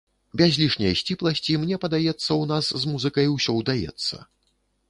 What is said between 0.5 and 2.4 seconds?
лішняй сціпласці, мне падаецца,